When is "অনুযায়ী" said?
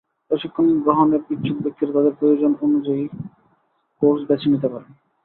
2.61-3.03